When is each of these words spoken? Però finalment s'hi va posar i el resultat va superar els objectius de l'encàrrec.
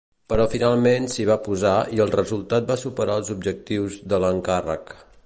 Però 0.31 0.45
finalment 0.53 1.05
s'hi 1.15 1.25
va 1.31 1.35
posar 1.47 1.73
i 1.97 2.01
el 2.05 2.13
resultat 2.17 2.71
va 2.73 2.79
superar 2.85 3.21
els 3.21 3.33
objectius 3.39 4.03
de 4.15 4.21
l'encàrrec. 4.25 4.97